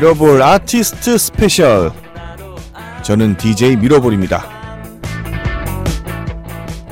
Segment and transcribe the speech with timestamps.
[0.00, 1.92] 미러볼 artist special.
[3.02, 4.48] 저는 DJ 미러볼입니다.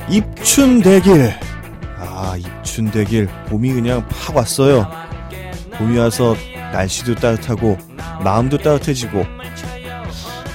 [0.07, 1.33] 입춘 대길.
[1.97, 3.27] 아 입춘 대길.
[3.47, 4.87] 봄이 그냥 팍 왔어요.
[5.79, 6.35] 봄이 와서
[6.71, 7.79] 날씨도 따뜻하고
[8.23, 9.25] 마음도 따뜻해지고.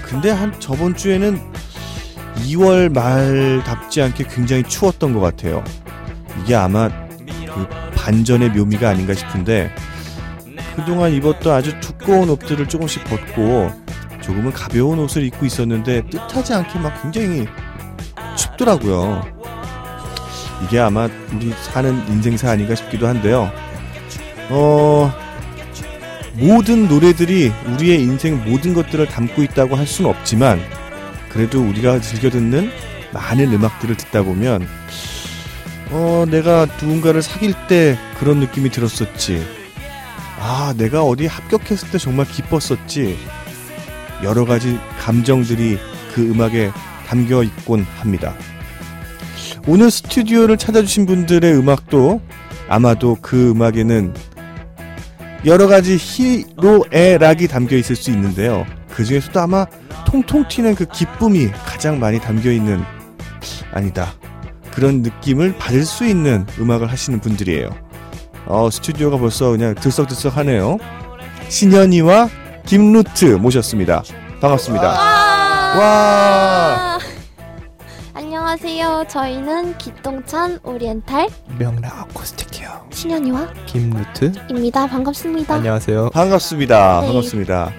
[0.05, 1.41] 근데 한 저번 주에는
[2.36, 5.64] 2월 말답지 않게 굉장히 추웠던 것 같아요.
[6.41, 7.66] 이게 아마 그
[7.97, 9.75] 반전의 묘미가 아닌가 싶은데
[10.74, 13.70] 그동안 입었던 아주 두꺼운 옷들을 조금씩 벗고
[14.20, 17.47] 조금은 가벼운 옷을 입고 있었는데 뜻하지 않게 막 굉장히
[18.37, 19.23] 춥더라고요.
[20.64, 23.50] 이게 아마 우리 사는 인생사 아닌가 싶기도 한데요.
[24.50, 25.12] 어,
[26.34, 30.61] 모든 노래들이 우리의 인생 모든 것들을 담고 있다고 할 수는 없지만
[31.28, 32.70] 그래도 우리가 즐겨 듣는
[33.12, 34.67] 많은 음악들을 듣다 보면
[35.91, 39.45] 어, 내가 누군가를 사귈 때 그런 느낌이 들었었지.
[40.38, 43.16] 아, 내가 어디 합격했을 때 정말 기뻤었지.
[44.22, 45.78] 여러 가지 감정들이
[46.14, 46.70] 그 음악에
[47.06, 48.34] 담겨 있곤 합니다.
[49.66, 52.20] 오늘 스튜디오를 찾아주신 분들의 음악도
[52.68, 54.14] 아마도 그 음악에는
[55.46, 58.66] 여러 가지 희로애 락이 담겨 있을 수 있는데요.
[58.90, 59.66] 그 중에서도 아마
[60.06, 62.82] 통통 튀는 그 기쁨이 가장 많이 담겨 있는
[63.72, 64.14] 아니다.
[64.72, 67.83] 그런 느낌을 받을 수 있는 음악을 하시는 분들이에요.
[68.47, 70.78] 어, 스튜디오가 벌써 그냥 들썩들썩하네요.
[71.48, 72.28] 신현이와
[72.67, 74.03] 김루트 모셨습니다.
[74.41, 74.86] 반갑습니다.
[75.78, 76.98] 와.
[78.14, 79.05] 안녕하세요.
[79.09, 81.28] 저희는 기똥찬 오리엔탈
[81.59, 82.86] 명라 아쿠스틱이요.
[82.92, 84.33] 신현이와 김루트.
[84.51, 84.86] 입니다.
[84.86, 85.55] 반갑습니다.
[85.55, 86.11] 안녕하세요.
[86.11, 87.01] 반갑습니다.
[87.01, 87.06] 네.
[87.06, 87.73] 반갑습니다.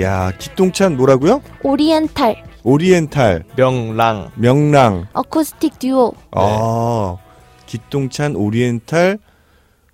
[0.00, 1.42] 야, 기똥찬 뭐라고요?
[1.62, 4.30] 오리엔탈 오리엔탈, 명랑.
[4.34, 5.06] 명랑.
[5.12, 7.16] 어쿠스틱 듀오 아,
[7.66, 9.18] 기똥찬 오리엔탈,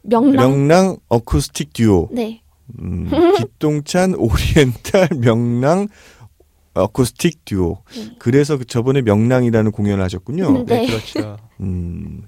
[0.02, 0.36] 명랑.
[0.36, 2.08] 명랑 어쿠스틱 듀오.
[2.12, 2.42] 네.
[2.80, 5.88] 음, 기똥찬 오리엔탈 명랑
[6.74, 7.78] 어쿠스틱 듀오.
[7.94, 8.14] 네.
[8.18, 10.64] 그래서 그 저번에 명랑이라는 공연을 하셨군요.
[10.64, 10.64] 네.
[10.64, 11.36] 네, 그렇죠.
[11.60, 12.22] 음,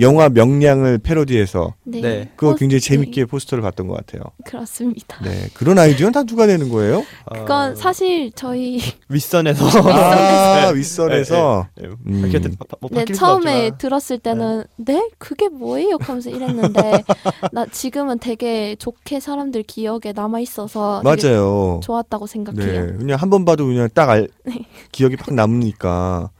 [0.00, 2.00] 영화 명량을 패러디해서 네.
[2.00, 2.30] 네.
[2.36, 4.22] 그거 포스- 굉장히 재밌게 포스터를 봤던 것 같아요.
[4.38, 5.18] 네, 그렇습니다.
[5.24, 7.04] 네, 그런 아이디어는 다 누가 내는 거예요?
[7.32, 8.78] 그건 어, 사실 저희
[9.08, 9.66] 윗선에서.
[9.90, 10.78] 아, 네.
[10.78, 11.66] 윗선에서.
[11.76, 11.94] 네, 네.
[12.06, 12.30] 음.
[12.58, 13.78] 바- 뭐 네, 바뀔 처음에 없지만.
[13.78, 15.98] 들었을 때는 네 그게 뭐예요?
[16.00, 17.02] 하면서 이랬는데
[17.52, 21.80] 나 지금은 되게 좋게 사람들 기억에 남아 있어서 맞아요.
[21.82, 22.86] 좋았다고 생각해요.
[22.86, 24.60] 네, 그냥 한 번 봐도 그냥 딱 알, 네.
[24.92, 26.30] 기억이 팍 남으니까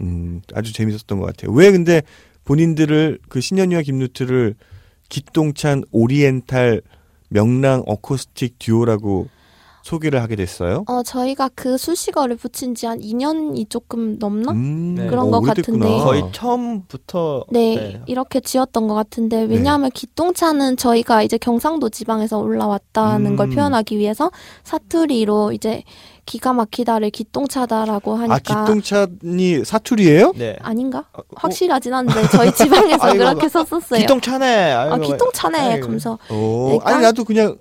[0.00, 1.52] 음, 아주 재밌었던 것 같아요.
[1.52, 2.02] 왜 근데
[2.48, 4.54] 본인들을 그 신현이와 김루트를
[5.10, 6.80] 기똥찬 오리엔탈
[7.28, 9.28] 명랑 어쿠스틱 듀오라고
[9.82, 10.84] 소개를 하게 됐어요?
[10.86, 14.52] 어 저희가 그 수식어를 붙인 지 한 2년이 조금 넘나?
[14.52, 15.06] 음, 네.
[15.08, 15.78] 그런 어, 것 오래됐구나.
[15.86, 16.04] 같은데.
[16.04, 17.44] 거의 처음부터.
[17.50, 23.36] 네, 이렇게 지었던 것 같은데 왜냐하면 기똥차는 저희가 이제 경상도 지방에서 올라왔다는 음.
[23.36, 24.30] 걸 표현하기 위해서
[24.64, 25.82] 사투리로 이제
[26.28, 30.34] 기가 막히다를 기똥차다라고 하니까 아 기똥찬이 사투리예요?
[30.36, 30.58] 네.
[30.60, 31.06] 아닌가?
[31.14, 34.00] 어, 어, 확실하진 않은데 저희 지방에서 아이고, 그렇게 썼었어요.
[34.00, 34.72] 기똥차네.
[34.72, 35.58] 아 아이고, 기똥차네.
[35.58, 35.80] 아이고.
[35.80, 37.56] 그러면서 어, 네, 아니 깡- 나도 그냥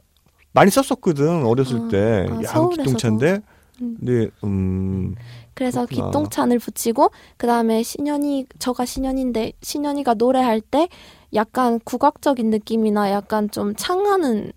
[0.51, 2.27] 많이 썼었거든 어렸을 아, 때.
[2.29, 2.67] 아, 야.
[2.75, 3.39] 기똥찬데.
[3.83, 3.97] 음.
[4.01, 5.15] 네, 음,
[5.53, 6.07] 그래서 그렇구나.
[6.07, 10.89] 기똥찬을 붙이고 그 다음에 신현이 저가 신현인데 신현이가 노래할 때
[11.33, 14.51] 약간 국악적인 느낌이나 약간 좀 창하는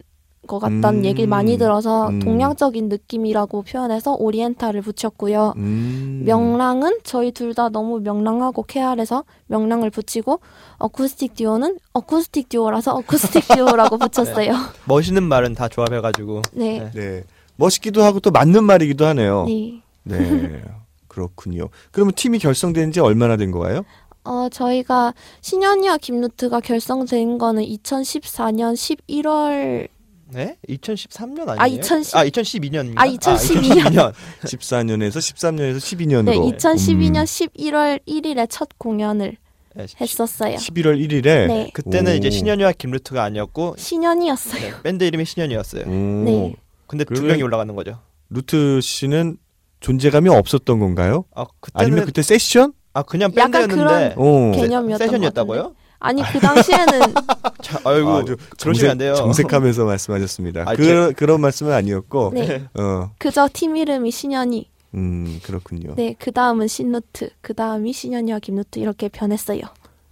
[0.51, 1.05] 것 같다는 음.
[1.05, 2.19] 얘기를 많이 들어서 음.
[2.19, 5.55] 동양적인 느낌이라고 표현해서 오리엔탈을 붙였고요.
[5.57, 6.23] 음.
[6.27, 10.41] 명랑은 저희 둘 다 너무 명랑하고 쾌활해서 명랑을 붙이고
[10.79, 14.53] 어쿠스틱 듀오는 어쿠스틱 듀오라서 어쿠스틱 듀오라고 붙였어요.
[14.87, 16.43] 멋있는 말은 다 조합해가지고.
[16.53, 16.91] 네.
[16.95, 17.23] 네.
[17.57, 19.45] 멋있기도 하고 또 맞는 말이기도 하네요.
[19.47, 19.81] 네.
[20.05, 20.63] 네.
[21.09, 21.69] 그렇군요.
[21.93, 23.85] 그러면 팀이 결성된 지 얼마나 된 거예요?
[24.25, 29.89] 어, 저희가 신현이와 김루트가 결성된 거는 2014년 11월
[30.33, 30.57] 네?
[30.69, 31.59] 2013년 아니에요?
[31.59, 32.99] 아, 2010 아, 2012년입니다.
[32.99, 34.13] 아, 2012년.
[34.45, 36.25] 14년에서 13년에서 12년으로.
[36.25, 39.37] 네, 2012년 음, 11월 1일에 첫 공연을
[39.75, 40.57] 네, 했었어요.
[40.57, 41.23] 11월 1일에.
[41.47, 41.71] 네.
[41.73, 42.17] 그때는 오.
[42.17, 44.61] 이제 신현이와 김루트가 아니었고 신현이었어요.
[44.61, 45.87] 네, 밴드 이름이 신현이었어요.
[45.87, 46.55] 네.
[46.87, 47.99] 근데 두 명이 올라가는 거죠.
[48.31, 49.37] 루트 씨는
[49.81, 51.25] 존재감이 없었던 건가요?
[51.35, 52.73] 아 그때는 아니면 그때 세션?
[52.93, 54.51] 아 그냥 약간 밴드였는데 어.
[54.53, 55.75] 개- 개념이었던 세션이었다고요?
[56.01, 57.01] 아니, 그 당시에는
[57.63, 59.15] 자, 아이고 아주 그러시면 안 돼요.
[59.15, 60.63] 정색하면서 말씀하셨습니다.
[60.67, 64.69] 아, 그, 제- 그런 말씀은 아니었고, 네, 어, 그저 팀 이름이 신현이.
[64.95, 65.95] 음, 그렇군요.
[65.95, 67.31] 네, 그 다음은 신루트.
[67.43, 69.61] 그 다음이 신현이와 김루트 이렇게 변했어요.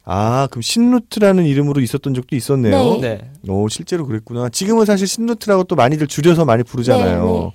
[0.04, 2.98] 아, 그럼 신루트라는 이름으로 있었던 적도 있었네요.
[3.00, 3.00] 네.
[3.00, 3.30] 네.
[3.52, 4.48] 오, 실제로 그랬구나.
[4.50, 7.24] 지금은 사실 신루트라고 또 많이들 줄여서 많이 부르잖아요.
[7.24, 7.52] 네, 네.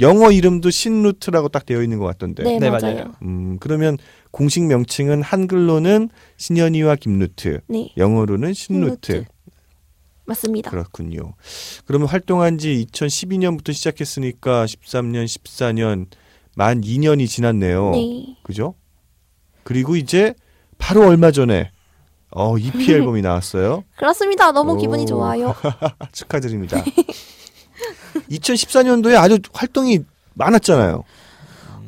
[0.00, 2.42] 영어 이름도 신루트라고 딱 되어 있는 것 같던데.
[2.44, 2.70] 네, 네.
[2.70, 3.12] 맞아요.
[3.22, 3.96] 음, 그러면
[4.34, 7.92] 공식 명칭은 한글로는 신현이와 김루트, 네.
[7.96, 9.12] 영어로는 신루트.
[9.12, 9.30] 신루트.
[10.24, 10.72] 맞습니다.
[10.72, 11.34] 그렇군요.
[11.86, 16.06] 그러면 활동한 지 2012년부터 시작했으니까 13년, 14년
[16.56, 17.92] 만 2년이 지났네요.
[17.92, 18.36] 네.
[18.42, 18.74] 그죠?
[19.62, 20.34] 그리고 이제
[20.78, 21.70] 바로 얼마 전에
[22.32, 23.84] 어, EP 앨범이 나왔어요.
[23.96, 24.50] 그렇습니다.
[24.50, 24.76] 너무 오.
[24.76, 25.54] 기분이 좋아요.
[26.10, 26.82] 축하드립니다.
[28.32, 30.00] 2014년도에 아주 활동이
[30.32, 31.04] 많았잖아요.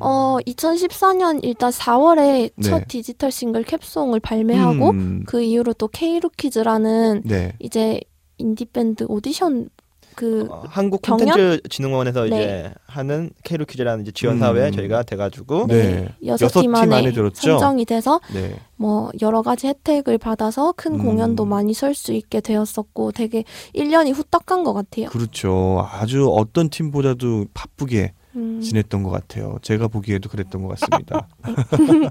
[0.00, 2.68] 어, 2014년 일단 4월에 네.
[2.68, 7.52] 첫 디지털 싱글 캡송을 발매하고 음, 그 이후로 또 K루키즈라는 네.
[7.58, 8.00] 이제
[8.38, 9.68] 인디 밴드 오디션
[10.14, 11.26] 그 어, 한국 경연?
[11.28, 12.26] 콘텐츠 진흥원에서 네.
[12.28, 14.72] 이제 하는 K루키즈라는 이제 지원 사업에 음.
[14.72, 16.08] 저희가 돼 가지고 네.
[16.24, 17.58] 여섯 여섯 팀팀 안에 안에 들었죠?
[17.58, 18.54] 선정이 돼서 네.
[18.76, 21.04] 뭐 여러 가지 혜택을 받아서 큰 음.
[21.04, 23.44] 공연도 많이 설 수 있게 되었었고 되게
[23.74, 25.08] 1년이 후딱 간 것 같아요.
[25.10, 25.86] 그렇죠.
[25.92, 28.60] 아주 어떤 팀보다도 바쁘게 음.
[28.60, 29.58] 지냈던 것 같아요.
[29.62, 31.28] 제가 보기에도 그랬던 것 같습니다.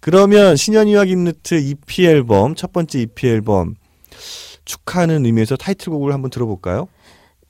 [0.00, 3.74] 그러면 신현이와 김루트 EP 앨범 첫 번째 EP 앨범
[4.64, 6.88] 축하하는 의미에서 타이틀곡을 한번 들어볼까요?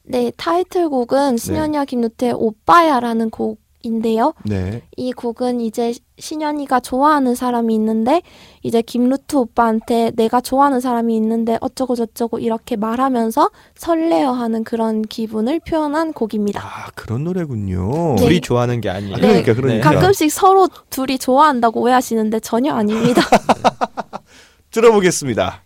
[0.02, 4.34] 네, 타이틀곡은 신현이와 김루트의 오빠야라는 곡 인데요.
[4.44, 4.82] 네.
[4.96, 8.22] 이 곡은 이제 신현이가 좋아하는 사람이 있는데
[8.62, 16.12] 이제 김루트 오빠한테 내가 좋아하는 사람이 있는데 어쩌고 저쩌고 이렇게 말하면서 설레어하는 그런 기분을 표현한
[16.12, 16.60] 곡입니다.
[16.62, 18.16] 아 그런 노래군요.
[18.16, 18.24] 네.
[18.24, 19.16] 둘이 좋아하는 게 아니에요.
[19.16, 23.22] 그러니까 그러니까 가끔씩 서로 둘이 좋아한다고 오해하시는데 전혀 아닙니다.
[24.70, 25.62] 들어보겠습니다.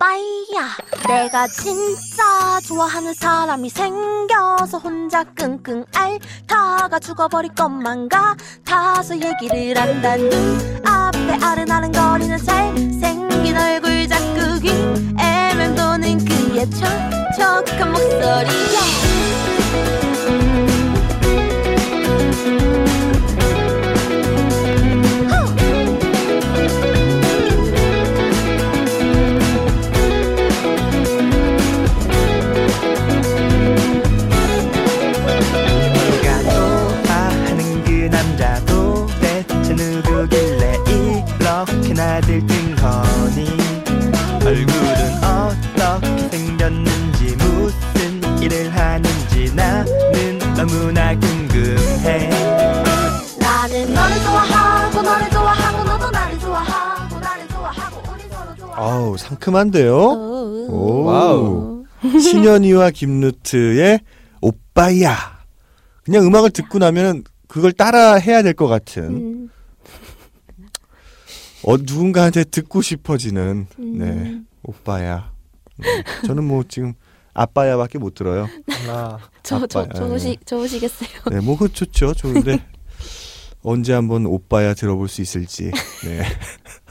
[0.00, 0.76] 오빠야
[1.06, 10.16] 내가 진짜 좋아하는 사람이 생겨서 혼자 끙끙 앓다가 죽어버릴 것만 같아서 얘기를 한다.
[10.16, 14.70] 눈앞에 아른아른거리는 잘생긴 얼굴 자꾸 귀
[15.20, 19.09] 애맴도는 그의 촉촉한 목소리에
[59.30, 59.96] 상큼한데요.
[59.96, 61.04] 오.
[61.04, 61.84] Wow.
[62.02, 64.00] 신현희와 김루트의
[64.40, 65.14] 오빠야.
[66.02, 69.50] 그냥 음악을 듣고 나면 그걸 따라 해야 될 것 같은 음,
[71.64, 73.98] 어, 누군가한테 듣고 싶어지는 음.
[73.98, 75.32] 네 오빠야.
[75.78, 75.84] 음,
[76.26, 76.94] 저는 뭐 지금
[77.34, 78.48] 아빠야밖에 못 들어요.
[78.88, 81.08] 아, 저, 저, 아빠, 좋으시, 좋으시겠어요.
[81.30, 82.64] 네, 뭐 그 좋죠, 좋은데
[83.62, 85.70] 언제 한번 오빠야 들어볼 수 있을지.
[86.04, 86.22] 네.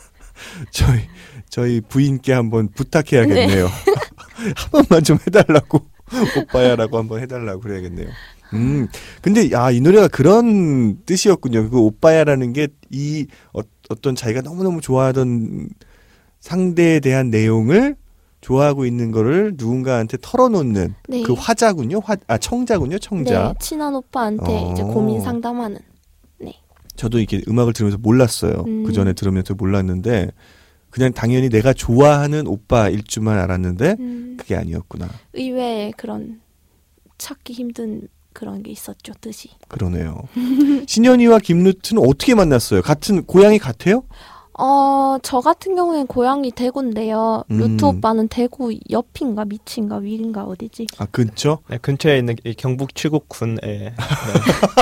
[0.71, 1.01] 저희
[1.49, 3.65] 저희 부인께 한번 부탁해야겠네요.
[4.55, 5.81] 한 번만 좀 해달라고
[6.41, 8.07] 오빠야라고 한번 해달라고 그래야겠네요.
[8.53, 8.87] 음,
[9.21, 11.69] 근데 야 이 노래가 그런 뜻이었군요.
[11.69, 13.59] 그 오빠야라는 게 이 어,
[13.89, 15.69] 어떤 자기가 너무 너무 좋아하던
[16.39, 17.95] 상대에 대한 내용을
[18.41, 21.21] 좋아하고 있는 거를 누군가한테 털어놓는 네.
[21.23, 21.99] 그 화자군요.
[22.03, 22.97] 화, 아 청자군요.
[22.97, 23.49] 청자.
[23.49, 24.71] 네, 친한 오빠한테 어.
[24.73, 25.77] 이제 고민 상담하는.
[26.95, 28.63] 저도 이렇게 음악을 들으면서 몰랐어요.
[28.67, 28.83] 음.
[28.83, 30.31] 그 전에 들으면서 몰랐는데
[30.89, 35.07] 그냥 당연히 내가 좋아하는 오빠일 줄만 알았는데 음, 그게 아니었구나.
[35.33, 36.41] 의외의 그런
[37.17, 39.49] 찾기 힘든 그런 게 있었죠, 뜻이.
[39.67, 40.23] 그러네요.
[40.87, 42.81] 신현이와 김루트는 어떻게 만났어요?
[42.81, 44.03] 같은 고향이 같아요?
[44.61, 47.45] 어, 저 같은 경우엔 고향이 대구인데요.
[47.49, 47.57] 음.
[47.57, 50.87] 루트 오빠는 대구 옆인가 밑인가 위인가 어디지?
[50.97, 51.59] 아 근처?
[51.69, 53.93] 네, 근처에 있는 이 경북 칠곡군의 네,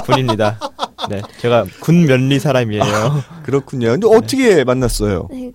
[0.04, 0.60] 군입니다.
[1.10, 2.84] 네, 제가 군 면리 사람이에요.
[3.44, 3.92] 그렇군요.
[3.92, 5.28] 근데 어떻게 만났어요?
[5.32, 5.52] 네, 어,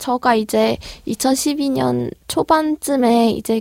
[0.00, 3.60] 저가 이제 2012년 초반쯤에 이제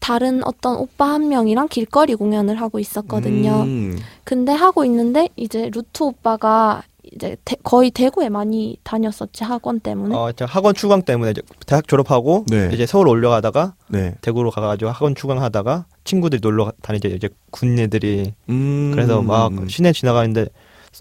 [0.00, 3.62] 다른 어떤 오빠 한 명이랑 길거리 공연을 하고 있었거든요.
[3.62, 6.82] 음, 근데 하고 있는데 이제 루트 오빠가
[7.12, 10.14] 이제 대- 거의 대구에 많이 다녔었지 학원 때문에.
[10.14, 12.70] 어, 저 학원 추강 때문에 이제 대학 졸업하고 네.
[12.72, 14.14] 이제 서울 올려가다가 네.
[14.20, 20.46] 대구로 가가지고 학원 추강하다가 친구들이 놀러 다니죠 이제 군 애들이 음, 그래서 막 시내 지나가는데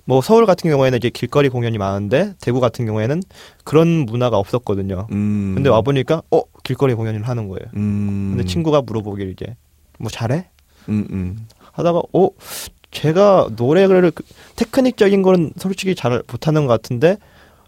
[0.06, 3.22] 뭐 서울 같은 경우에는 이제 길거리 공연이 많은데 대구 같은 경우에는
[3.64, 5.08] 그런 문화가 없었거든요.
[5.12, 7.66] 음, 근데 와 보니까 어 길거리 공연을 하는 거예요.
[7.76, 9.56] 음, 근데 친구가 물어보길 이제
[10.00, 10.48] 뭐 잘해?
[10.90, 11.48] 음, 음.
[11.74, 12.30] 하다가 어
[12.92, 14.24] 제가 노래를 그-
[14.56, 17.18] 테크닉적인 거는 솔직히 잘 못하는 것 같은데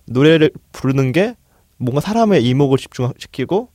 [0.06, 1.36] 노래를 부르는 게
[1.78, 3.70] 뭔가 사람의 이목을 집중시키고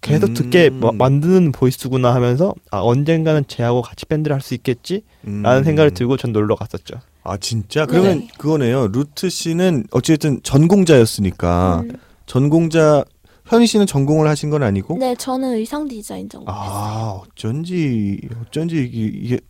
[0.00, 0.34] 계속 음.
[0.34, 5.64] 듣게 마- 만드는 보이스구나 하면서 아 언젠가는 쟤하고 같이 밴드를 할 수 있겠지라는 음.
[5.64, 6.94] 생각을 들고 전 놀러 갔었죠.
[7.22, 8.28] 아 진짜 그러면 네.
[8.38, 8.88] 그거네요.
[8.88, 11.96] 루트 씨는 어쨌든 전공자였으니까 음,
[12.26, 13.04] 전공자
[13.46, 14.98] 현희 씨는 전공을 하신 건 아니고?
[14.98, 16.54] 네, 저는 의상 디자인 전공.
[16.54, 19.40] 아, 어쩐지, 어쩐지 이게, 이게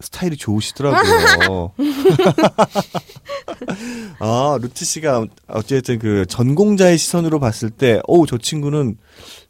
[0.00, 1.72] 스타일이 좋으시더라고요.
[4.18, 8.96] 아, 루트 씨가 어쨌든 그 전공자의 시선으로 봤을 때, 오, 저 친구는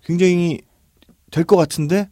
[0.04, 0.60] 굉장히
[1.30, 2.08] 될 것 같은데?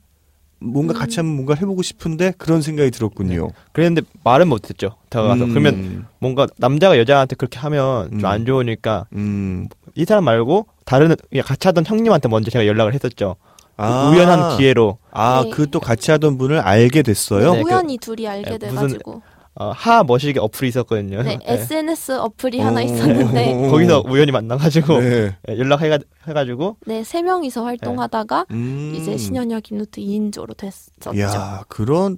[0.61, 0.99] 뭔가 음.
[0.99, 2.33] 같이 한번 뭔가 해보고 싶은데?
[2.37, 3.51] 그런 생각이 들었군요.
[3.73, 4.97] 그랬는데 말은 못했죠.
[5.09, 8.19] 다가가서 음, 그러면 뭔가 남자가 여자한테 그렇게 하면 음.
[8.19, 13.37] 좀안 좋으니까 음, 이 사람 말고 다른 그냥 같이 하던 형님한테 먼저 제가 연락을 했었죠.
[13.77, 15.51] 아, 우연한 기회로 아, 네.
[15.51, 17.53] 그 또 같이 하던 분을 알게 됐어요?
[17.53, 19.23] 네, 그- 우연히 둘이 알게 네, 무슨- 돼가지고
[19.61, 21.23] 어, 하 머시기 어플이 있었거든요.
[21.23, 21.45] 네, 네.
[21.55, 22.67] SNS 어플이 어.
[22.67, 25.37] 하나 있었는데 거기서 우연히 만나가지고 네.
[25.49, 28.93] 예, 연락해가지고 네, 세 명이서 활동하다가 음.
[28.97, 31.19] 이제 신현이와 김루트 2인조로 됐었죠.
[31.19, 32.17] 야, 그런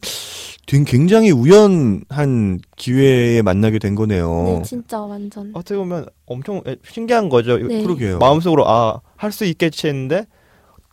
[0.67, 4.45] 된- 굉장히 우연한 기회에 만나게 된 거네요.
[4.45, 7.57] 네, 진짜 완전 어떻게 보면 엄청 예, 신기한 거죠.
[7.59, 7.83] 네.
[7.83, 8.19] 그러게요.
[8.19, 10.27] 마음속으로 아 할 수 있겠지 했는데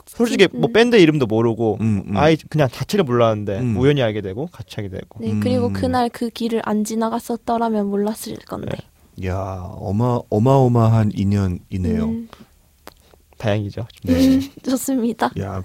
[0.06, 0.74] 솔직히 뭐 음.
[0.74, 2.18] 밴드 이름도 모르고 음, 음.
[2.18, 3.77] 아예 그냥 자체를 몰랐는데 음.
[3.77, 5.74] 우연히 알게 되고 같이 하게 되고 네, 그리고 음.
[5.74, 8.72] 그날 그 길을 안 지나갔었더라면 몰랐을 건데.
[9.16, 9.27] 네.
[9.27, 12.06] 야, 어마 어마어마한 인연이네요.
[12.06, 12.30] 음,
[13.38, 13.88] 다행이죠.
[14.04, 14.39] 네.
[14.63, 15.32] 좋습니다.
[15.39, 15.63] 야,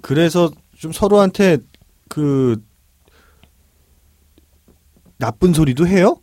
[0.00, 1.58] 그래서 좀 서로한테
[2.08, 2.62] 그
[5.18, 6.16] 나쁜 소리도 해요?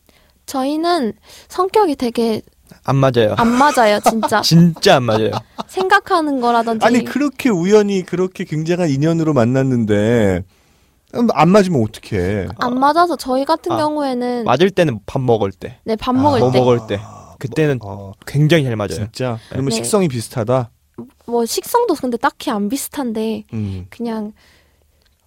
[0.46, 1.13] 저희는
[1.48, 2.42] 성격이 되게
[2.84, 3.36] 안 맞아요.
[3.38, 4.42] 안 맞아요, 진짜.
[4.44, 5.32] 진짜 안 맞아요.
[5.68, 10.44] 생각하는 거라든지 아니 그렇게 우연히 그렇게 굉장한 인연으로 만났는데
[11.16, 12.48] 음, 안 맞으면 어떡해?
[12.58, 16.52] 안 맞아서 저희 같은 아, 경우에는 맞을 때는 밥 먹을 때, 네, 밥 먹을 뭐
[16.52, 17.00] 때 먹을 때
[17.40, 18.90] 그때는 어, 굉장히 잘 맞아요.
[18.94, 19.76] 진짜 그러면 네.
[19.76, 20.70] 식성이 비슷하다.
[21.26, 23.88] 뭐 식성도 근데 딱히 안 비슷한데 음.
[23.90, 24.34] 그냥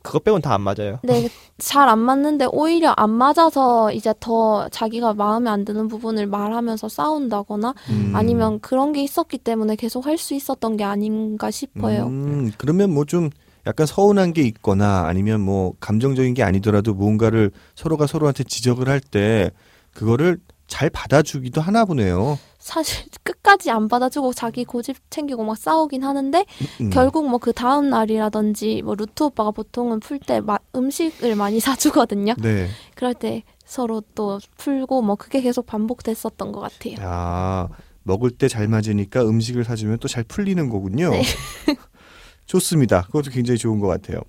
[0.04, 1.00] 그거 빼곤 다 안 맞아요.
[1.02, 6.88] 네, 잘 안 맞는데 오히려 안 맞아서 이제 더 자기가 마음에 안 드는 부분을 말하면서
[6.88, 8.12] 싸운다거나 음.
[8.14, 12.06] 아니면 그런 게 있었기 때문에 계속 할 수 있었던 게 아닌가 싶어요.
[12.06, 13.30] 음, 그러면 뭐 좀
[13.66, 19.50] 약간 서운한 게 있거나 아니면 뭐 감정적인 게 아니더라도 무언가를 서로가 서로한테 지적을 할 때
[19.94, 22.38] 그거를 잘 받아주기도 하나 보네요.
[22.64, 26.46] 사실 끝까지 안 받아주고 자기 고집 챙기고 막 싸우긴 하는데
[26.80, 26.88] 음.
[26.90, 30.40] 결국 뭐 그 다음 날이라든지 뭐 루트 오빠가 보통은 풀 때
[30.74, 32.32] 음식을 많이 사주거든요.
[32.40, 32.68] 네.
[32.94, 36.94] 그럴 때 서로 또 풀고 뭐 그게 계속 반복됐었던 것 같아요.
[37.00, 37.68] 아,
[38.02, 41.10] 먹을 때 잘 맞으니까 음식을 사주면 또 잘 풀리는 거군요.
[41.10, 41.22] 네.
[42.46, 43.02] 좋습니다.
[43.02, 44.20] 그것도 굉장히 좋은 것 같아요.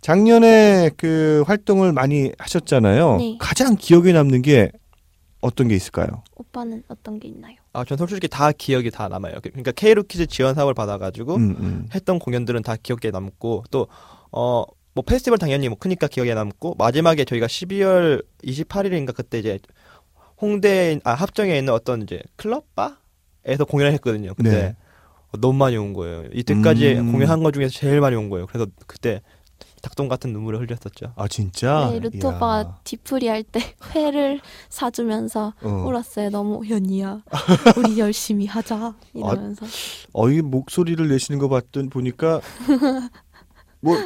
[0.00, 3.16] 작년에 그 활동을 많이 하셨잖아요.
[3.16, 3.36] 네.
[3.40, 4.70] 가장 기억에 남는 게
[5.40, 6.22] 어떤 게 있을까요?
[6.36, 7.56] 오빠는 어떤 게 있나요?
[7.72, 9.40] 아, 전 솔직히 다 기억이 다 남아요.
[9.42, 11.88] 그러니까 K루키즈 지원 사업을 받아가지고 음, 음.
[11.94, 13.86] 했던 공연들은 다 기억에 남고 또
[14.32, 19.58] 어 뭐 페스티벌 당연히 뭐 크니까 기억에 남고 마지막에 저희가 12월 28일인가 그때 이제
[20.40, 24.34] 홍대 아 합정에 있는 어떤 이제 클럽 바에서 공연을 했거든요.
[24.34, 24.76] 근데 네.
[25.38, 26.24] 너무 많이 온 거예요.
[26.32, 27.12] 이때까지 음.
[27.12, 28.46] 공연한 것 중에서 제일 많이 온 거예요.
[28.46, 29.22] 그래서 그때
[29.82, 31.12] 닭똥 같은 눈물을 흘렸었죠.
[31.16, 31.90] 아 진짜?
[31.92, 32.26] 네.
[32.26, 33.60] 오빠가 뒤풀이 할때
[33.94, 35.84] 회를 사주면서 어.
[35.86, 36.30] 울었어요.
[36.30, 37.22] 너무 현이야.
[37.76, 39.66] 우리 열심히 하자 이러면서.
[40.12, 42.40] 어, 이 목소리를 내시는 거 봤더니 보니까
[43.80, 43.96] 뭐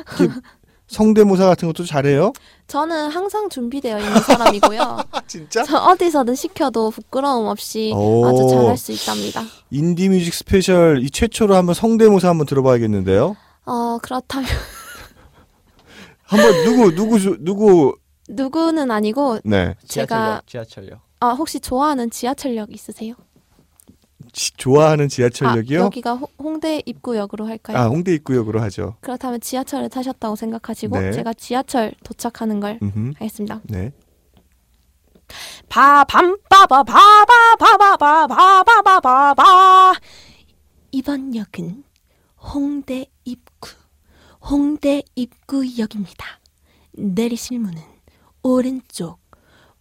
[0.87, 2.33] 성대모사 같은 것도 잘해요?
[2.69, 4.81] 저는 항상 준비되어 있는 사람이고요.
[4.81, 5.64] 아 진짜?
[5.64, 8.26] 저 어디서든 시켜도 부끄러움 없이 오.
[8.26, 9.43] 아주 잘할 수 있답니다.
[9.70, 13.37] 인디 music special 이 최초로 한번 성대모사 한번 들어봐야겠는데요.
[13.66, 14.49] 어 그렇다면
[16.25, 17.97] 한번 누구 누구 누구
[18.28, 19.75] 누구는 아니고 네.
[19.87, 21.00] 제가 지하철역, 지하철역.
[21.21, 23.14] 아 혹시 좋아하는 지하철역 있으세요?
[24.33, 25.81] 지, 좋아하는 지하철역이요?
[25.81, 27.76] 아, 여기가 호, 홍대 입구역으로 할까요?
[27.76, 28.97] 아 홍대 입구역으로 하죠.
[29.00, 31.12] 그렇다면 지하철을 타셨다고 생각하시고 네.
[31.12, 33.12] 제가 지하철 도착하는 걸 음흠.
[33.19, 33.61] 하겠습니다.
[33.64, 33.93] 네.
[35.69, 39.93] 바밤 바바 바바 바바 바바 바바
[40.93, 41.85] 이번 역은
[42.38, 43.07] 홍대
[44.50, 46.40] 홍대 입구역입니다.
[46.92, 47.80] 내리실 문은
[48.42, 49.18] 오른쪽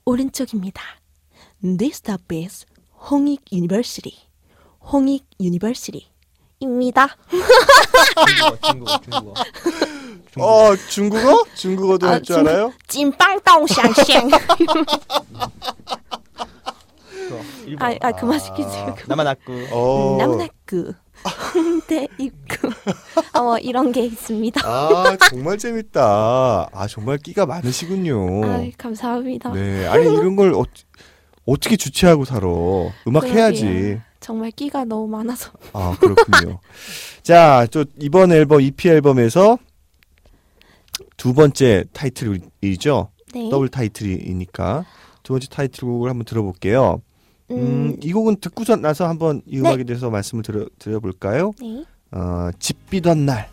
[0.06, 0.82] 오른쪽입니다.
[1.62, 2.66] This stop is
[3.12, 4.16] 홍익 University
[4.92, 7.08] 홍익 University입니다.
[8.28, 9.34] 중국어, 중국어, 중국어.
[10.40, 11.44] 어 중국어?
[11.56, 12.74] 중국어도 아, 할줄 중국- 알아요?
[12.88, 14.08] 찐빵똥샹샹
[17.66, 17.82] 일본.
[17.82, 18.96] 아, 아 그만 시키세요.
[19.08, 19.52] 나만 악구.
[19.72, 20.18] 어.
[20.20, 20.94] 남락구
[21.30, 22.70] 홍대 입구
[23.34, 24.62] 어 이런 게 있습니다.
[24.66, 26.70] 아 정말 재밌다.
[26.72, 28.46] 아 정말 끼가 많으시군요.
[28.46, 29.52] 아 감사합니다.
[29.54, 30.64] 네, 아니 이런 걸 어,
[31.46, 32.48] 어떻게 주체하고 살아?
[33.08, 33.34] 음악 그러게요.
[33.34, 34.02] 해야지.
[34.20, 36.60] 정말 끼가 너무 많아서 아 그렇군요.
[37.24, 39.58] 자, 또 이번 앨범 EP 앨범에서
[41.18, 43.10] 두 번째 타이틀이죠.
[43.34, 43.50] 네.
[43.50, 44.86] 더블 타이틀이니까
[45.24, 47.02] 두 번째 타이틀곡을 한번 들어볼게요.
[47.54, 47.60] 음,
[47.94, 49.60] 음, 이 곡은 듣고 나서 한번 이 네.
[49.60, 51.52] 음악에 대해서 말씀을 드려, 드려볼까요?
[51.62, 51.86] 네.
[52.12, 53.50] 어, 집 비던 날.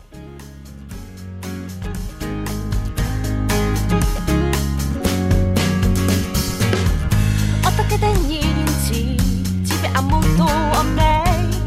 [7.65, 9.17] 어떻게 된 일인지
[9.63, 11.23] 집에 아무도 없네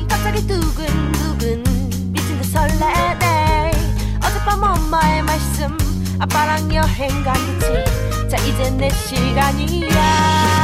[0.08, 1.62] 갑자기 두근두근
[2.12, 3.72] 미친 듯 설레네
[4.18, 5.76] 어젯밤 엄마의 말씀
[6.18, 10.63] 아빠랑 여행 가겠지 자 이제 내 시간이야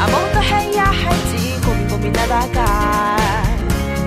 [0.00, 3.16] 아무것도 해야 할지 고민 고민하다가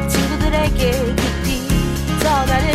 [0.07, 1.67] 친구들에게 깊이
[2.19, 2.73] 전화를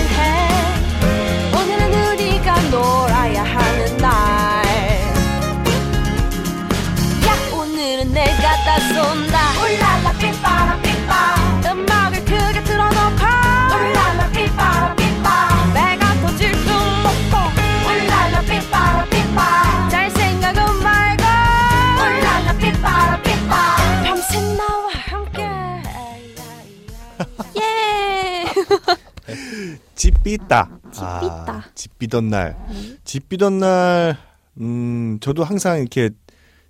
[30.29, 30.69] 집 비다.
[30.93, 31.65] 집 비다.
[31.75, 32.57] 집 비던 날.
[32.71, 32.97] 네.
[33.05, 34.17] 집 비던 날,
[34.61, 36.11] 음, 저도 항상 이렇게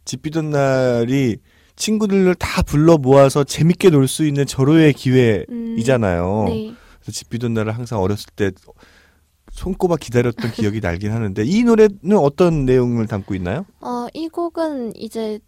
[0.05, 1.39] 집 비던 날이
[1.77, 6.45] 친구들을 다 불러 모아서 재밌게 놀 수 있는 절호의 기회이잖아요.
[6.49, 6.75] 네.
[7.01, 8.51] 그래서 집 비던 날을 항상 어렸을 때
[9.59, 13.67] 손꼽아 기다렸던 기억이 나긴 하는데 이 노래는 어떤 내용을 담고 있나요?
[13.81, 15.41] 어, 이 곡은 이제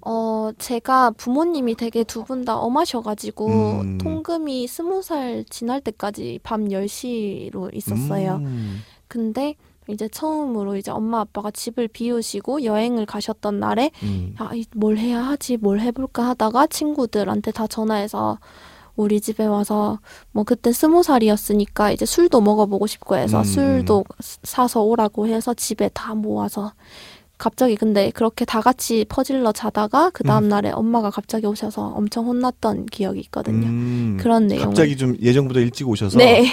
[0.00, 3.98] 어, 제가 부모님이 되게 두 분 다 엄하셔가지고 음.
[3.98, 8.36] 통금이 스무 살 지날 때까지 밤 10시로 있었어요.
[8.36, 8.78] 음.
[9.08, 9.56] 근데
[9.88, 14.34] 이제 처음으로 이제 엄마 아빠가 집을 비우시고 여행을 가셨던 날에 음.
[14.38, 18.38] 아, 이- 뭘 해야 하지, 뭘 해볼까 하다가 친구들한테 다 전화해서
[18.98, 20.00] 우리 집에 와서
[20.32, 24.04] 뭐 그때 스무 살이었으니까 이제 술도 먹어보고 싶고 해서 음, 술도
[24.42, 26.72] 사서 오라고 해서 집에 다 모아서
[27.38, 32.86] 갑자기 근데 그렇게 다 같이 퍼질러 자다가 그 다음 날에 엄마가 갑자기 오셔서 엄청 혼났던
[32.86, 33.68] 기억이 있거든요.
[33.68, 34.16] 음.
[34.20, 36.44] 그런 내용을 갑자기 좀 예정보다 일찍 오셔서 네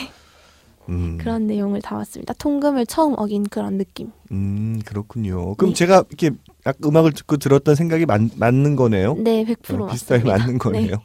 [0.88, 1.18] 음.
[1.20, 2.36] 그런 내용을 담았습니다.
[2.36, 4.12] 통금을 처음 어긴 그런 느낌.
[4.32, 5.56] 음, 그렇군요.
[5.56, 5.76] 그럼 네.
[5.76, 6.30] 제가 이렇게
[6.68, 9.16] 약 음악을 듣고 들었던 생각이 맞, 맞는 거네요.
[9.16, 10.38] 네, 100% 어, 비슷하게 맞습니다.
[10.38, 10.92] 맞는 거네요.
[10.92, 10.98] 네.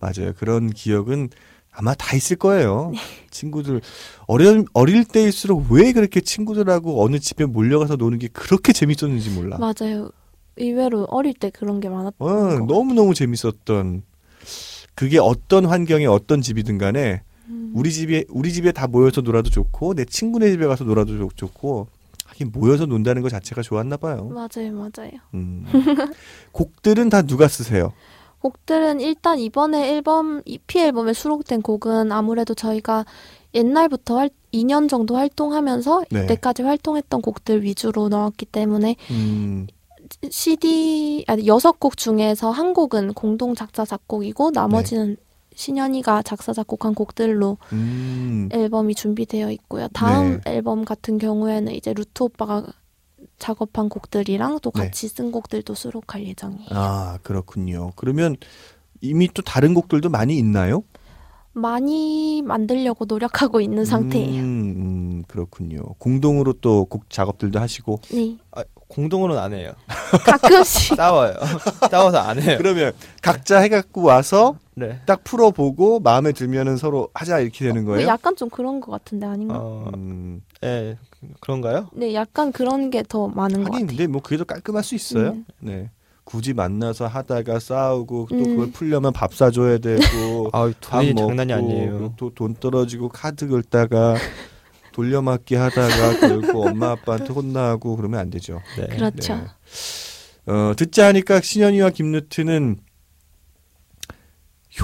[0.00, 0.32] 맞아요.
[0.36, 1.30] 그런 기억은
[1.72, 2.90] 아마 다 있을 거예요.
[2.94, 2.98] 네.
[3.30, 3.80] 친구들
[4.26, 9.58] 어릴 어릴 때일수록 왜 그렇게 친구들하고 어느 집에 몰려가서 노는 게 그렇게 재밌었는지 몰라.
[9.58, 10.10] 맞아요.
[10.56, 14.02] 의외로 어릴 때 그런 게 많았던 어, 것 너무 너무 재밌었던
[14.94, 17.72] 그게 어떤 환경에 어떤 집이든 간에 음.
[17.74, 21.88] 우리 집에 우리 집에 다 모여서 놀아도 좋고 내 친구네 집에 가서 놀아도 좋, 좋고
[22.24, 24.28] 하긴 모여서 논다는 것 자체가 좋았나 봐요.
[24.28, 25.12] 맞아요, 맞아요.
[25.34, 25.64] 음.
[26.52, 27.92] 곡들은 다 누가 쓰세요?
[28.40, 33.04] 곡들은 일단 이번에 앨범 EP 앨범에 수록된 곡은 아무래도 저희가
[33.54, 36.24] 옛날부터 활, 2년 정도 활동하면서 네.
[36.24, 39.66] 이때까지 활동했던 곡들 위주로 넣었기 때문에 음,
[40.30, 45.16] CD 아니 여섯 곡 중에서 한 곡은 공동 작사 작곡이고 나머지는
[45.54, 49.88] 신현이가 작사 작곡한 곡들로 음, 앨범이 준비되어 있고요.
[49.88, 50.52] 다음 네.
[50.52, 52.62] 앨범 같은 경우에는 이제 루트 오빠가
[53.38, 54.82] 작업한 곡들이랑 또 네.
[54.82, 56.68] 같이 쓴 곡들도 수록할 예정이에요.
[56.70, 57.92] 아 그렇군요.
[57.96, 58.36] 그러면
[59.00, 60.82] 이미 또 다른 곡들도 많이 있나요?
[61.56, 64.42] 많이 만들려고 노력하고 있는 상태예요.
[64.42, 65.80] 음, 음, 그렇군요.
[65.98, 68.00] 공동으로 또 곡 작업들도 하시고.
[68.12, 68.36] 네.
[68.52, 69.72] 아, 공동으로는 안 해요.
[70.24, 71.34] 가끔씩 싸워요.
[71.90, 72.56] 싸워서 안 해요.
[72.58, 72.92] 그러면
[73.22, 75.00] 각자 해갖고 와서 네.
[75.06, 78.06] 딱 풀어보고 마음에 들면은 서로 하자 이렇게 되는 거예요?
[78.06, 79.56] 약간 좀 그런 것 같은데 아닌가?
[79.58, 81.88] 어, 음, 예, 그- 그런가요?
[81.94, 83.96] 네, 약간 그런 게 더 많은 것 하긴 같아요.
[83.96, 85.30] 근데 뭐 그게 더 깔끔할 수 있어요.
[85.30, 85.44] 음.
[85.60, 85.90] 네.
[86.26, 88.44] 굳이 만나서 하다가 싸우고 또 음.
[88.44, 92.14] 그걸 풀려면 밥 사줘야 되고 아, 밥 돈이 먹고 장난이 아니에요.
[92.16, 94.16] 또 돈 떨어지고 카드 긁다가
[94.92, 98.60] 돌려막기 하다가 결국 엄마 아빠한테 혼나고 그러면 안 되죠.
[98.76, 98.88] 네.
[98.88, 99.36] 그렇죠.
[99.36, 100.52] 네.
[100.52, 102.78] 어, 듣자 하니까 신현이와 김누트는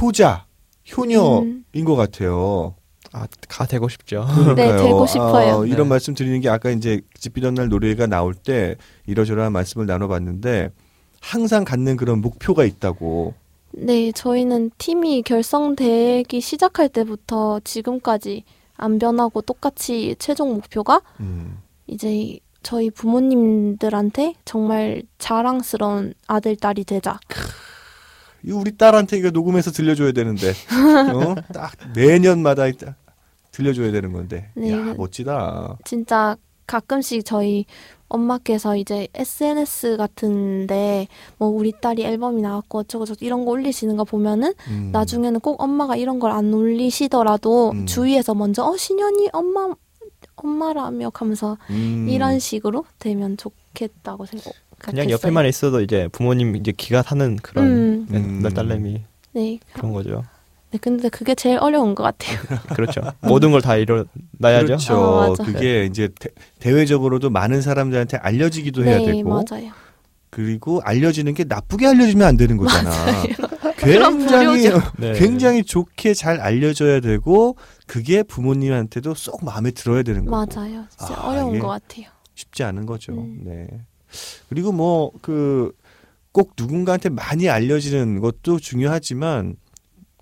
[0.00, 0.46] 효자,
[0.96, 1.84] 효녀인 음.
[1.84, 2.76] 것 같아요.
[3.12, 4.24] 아, 가 되고 싶죠.
[4.32, 4.78] 그러니까요.
[4.78, 5.62] 되고 싶어요.
[5.62, 5.88] 아, 이런 네.
[5.88, 8.76] 말씀 드리는 게 아까 이제 집비던 날 노래가 나올 때
[9.06, 10.70] 이러저러한 말씀을 나눠봤는데
[11.26, 13.34] 항상 갖는 그런 목표가 있다고.
[13.72, 18.44] 네, 저희는 팀이 결성되기 시작할 때부터 지금까지
[18.76, 27.18] 안 변하고 똑같이 최종 목표가 음, 이제 저희 부모님들한테 정말 자랑스러운 아들, 딸이 되자.
[28.42, 30.50] 이거 우리 딸한테 이거 녹음해서 들려줘야 되는데,
[31.14, 31.34] 어?
[31.54, 32.96] 딱 매년마다 딱
[33.52, 34.50] 들려줘야 되는 건데.
[34.54, 35.78] 네, 야 그- 멋지다.
[35.84, 37.64] 진짜 가끔씩 저희
[38.12, 44.52] 엄마께서 이제 SNS 같은데 뭐 우리 딸이 앨범이 나왔고 어쩌고저쩌고 이런 거 올리시는 거 보면은
[44.68, 44.90] 음.
[44.92, 47.86] 나중에는 꼭 엄마가 이런 걸 안 올리시더라도 음.
[47.86, 49.68] 주위에서 먼저 어 신현이 엄마
[50.36, 52.06] 엄마라며 하면서 음.
[52.08, 54.52] 이런 식으로 되면 좋겠다고 생각.
[54.78, 58.06] 그냥 옆에만 있어도 이제 부모님 이제 기가 타는 그런 음.
[58.10, 58.40] 네, 음.
[58.42, 59.58] 널 딸내미 네.
[59.74, 60.24] 그런 거죠.
[60.72, 62.38] 네, 근데 그게 제일 어려운 것 같아요.
[62.74, 63.02] 그렇죠.
[63.20, 64.66] 모든 걸 다 이뤄놔야죠.
[64.66, 64.94] 그렇죠.
[64.96, 65.44] 어, 맞아.
[65.44, 66.08] 그게 이제
[66.58, 69.70] 대, 외적으로도 많은 사람들한테 알려지기도 해야 네, 되고 맞아요.
[70.30, 72.90] 그리고 알려지는 게 나쁘게 알려지면 안 되는 거잖아.
[73.76, 74.70] 굉장히.
[74.98, 75.12] 네.
[75.14, 77.56] 굉장히 좋게 잘 알려져야 되고
[77.86, 80.84] 그게 부모님한테도 쏙 마음에 들어야 되는 거고 맞아요.
[80.96, 82.06] 진짜 아, 어려운 것 같아요.
[82.34, 83.12] 쉽지 않은 거죠.
[83.12, 83.40] 음.
[83.44, 83.66] 네.
[84.48, 85.72] 그리고 뭐 그
[86.34, 89.54] 꼭 누군가한테 많이 알려지는 것도 중요하지만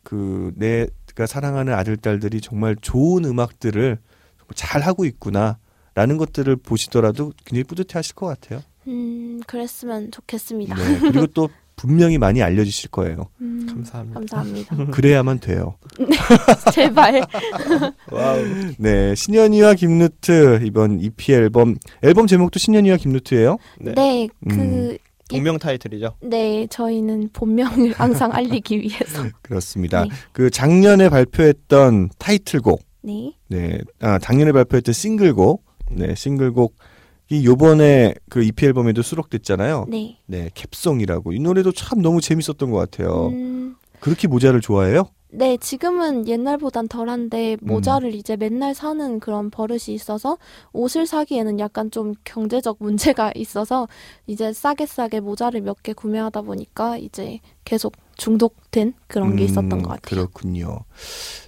[0.03, 3.99] 그 내가 사랑하는 아들 딸들이 정말 좋은 음악들을
[4.55, 8.63] 잘 하고 있구나라는 것들을 보시더라도 굉장히 뿌듯해하실 것 같아요.
[8.89, 10.75] 음, 그랬으면 좋겠습니다.
[10.75, 10.99] 네.
[11.01, 13.29] 그리고 또 분명히 많이 알려주실 거예요.
[13.41, 14.21] 음, 감사합니다.
[14.21, 14.77] 감사합니다.
[14.93, 15.77] 그래야만 돼요.
[16.75, 17.23] 제발.
[18.11, 18.45] Wow.
[18.79, 23.57] 네, 신현희와 김루트 이번 EP 앨범 앨범 제목도 신현희와 김루트예요.
[23.81, 23.95] 네.
[23.95, 24.99] 네, 그 음.
[25.31, 26.15] 동명 타이틀이죠.
[26.23, 29.25] 네, 저희는 본명을 항상 알리기 위해서.
[29.43, 30.05] 그렇습니다.
[30.05, 30.11] 네.
[30.33, 33.35] 그 작년에 발표했던 타이틀곡, 네.
[33.49, 36.77] 네, 아 작년에 발표했던 싱글곡, 네, 싱글곡
[37.31, 39.87] 이 요번에 그 EP 앨범에도 수록됐잖아요.
[39.89, 40.19] 네.
[40.27, 43.29] 네, 캡송이라고 이 노래도 참 너무 재밌었던 것 같아요.
[43.29, 45.05] 음, 그렇게 모자를 좋아해요?
[45.33, 47.67] 네, 지금은 옛날보단 덜한데 음.
[47.67, 50.39] 모자를 이제 맨날 사는 그런 버릇이 있어서
[50.73, 53.87] 옷을 사기에는 약간 좀 경제적 문제가 있어서
[54.27, 59.83] 이제 싸게 싸게 모자를 몇 개 구매하다 보니까 이제 계속 중독된 그런 게 있었던 음,
[59.83, 60.01] 것 같아요.
[60.03, 60.81] 그렇군요.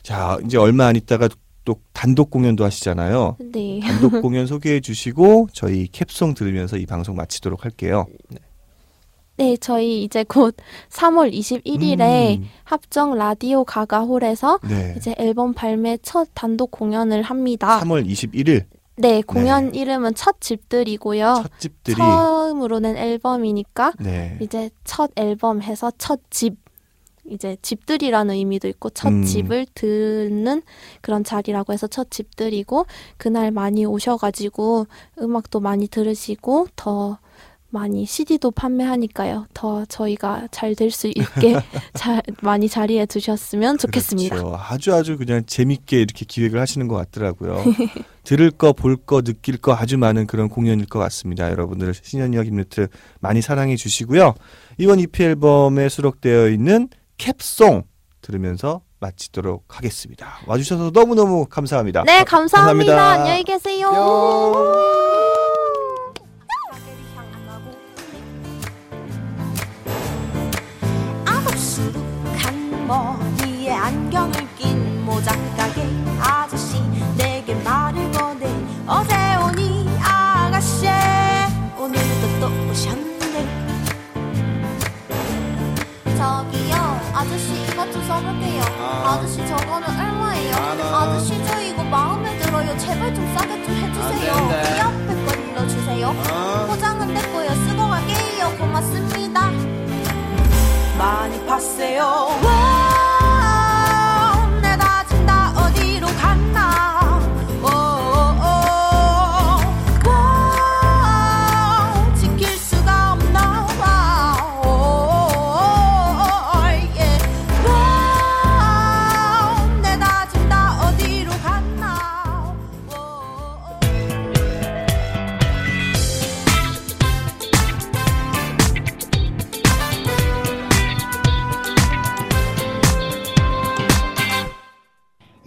[0.03, 1.29] 자, 이제 얼마 안 있다가
[1.65, 3.37] 또 단독 공연도 하시잖아요.
[3.53, 3.81] 네.
[3.81, 8.07] 단독 공연 소개해 주시고 저희 캡송 들으면서 이 방송 마치도록 할게요.
[9.37, 10.57] 네, 저희 이제 곧
[10.91, 14.95] 3월 21일에 음, 합정 라디오 가가홀에서 네.
[14.97, 17.81] 이제 앨범 발매 첫 단독 공연을 합니다.
[17.81, 18.65] 3월 21일
[18.97, 21.35] 네, 공연 이름은 첫 집들이고요.
[21.43, 24.37] 첫 집들이 처음으로 낸 앨범이니까 네.
[24.41, 26.61] 이제 첫 앨범 해서 첫 집.
[27.25, 29.23] 이제 집들이라는 의미도 있고 첫 음.
[29.23, 30.61] 집을 듣는
[31.01, 34.89] 그런 자리라고 해서 첫 집들이고 그날 많이 오셔가지고
[35.21, 37.19] 음악도 많이 들으시고 더
[37.73, 39.47] 많이 CD도 판매하니까요.
[39.55, 41.57] 더 저희가 잘 될 수 있게
[41.95, 44.37] 잘 많이 자리해 주셨으면 좋겠습니다.
[44.37, 44.57] 그렇죠.
[44.61, 47.57] 아주 아주 그냥 재밌게 이렇게 기획을 하시는 것 같더라고요.
[48.25, 51.51] 들을 거, 볼 거, 느낄 거 아주 많은 그런 공연일 것 같습니다.
[51.51, 52.89] 여러분들 신현이와 김루트
[53.21, 54.35] 많이 사랑해 주시고요.
[54.79, 57.85] 이번 EP 앨범에 수록되어 있는 캡송
[58.21, 60.39] 들으면서 마치도록 하겠습니다.
[60.47, 62.05] 와주셔서 너무너무 감사합니다.
[62.05, 62.95] 네, 감사합니다.
[62.95, 63.11] 감사합니다.
[63.23, 63.89] 안녕히 계세요.
[63.93, 65.02] 아
[72.93, 75.83] 머리에 안경을 낀 모작가게
[76.21, 76.79] 아저씨
[77.17, 78.47] 내게 말을 거네
[78.87, 80.87] 어제 오니 아가씨
[81.79, 83.47] 오늘도 또 오셨네
[86.19, 89.03] 저기요 아저씨 이것 좀 써볼게요 아.
[89.07, 89.21] 아.
[89.23, 90.55] 저씨 저거는 얼마예요?
[90.55, 90.95] 만 원.
[90.95, 94.77] 아저씨 저 이거 마음에 들어요 제발 좀 싸게 좀 해주세요 안 된대.
[94.77, 96.13] 이 앞에 거 눌러주세요
[96.69, 99.51] 포장은 됐고요 쓰고 갈게요 고맙습니다
[100.99, 101.99] 많이 팠어요
[102.45, 102.62] 와,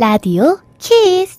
[0.06, 1.35] 라디오 키스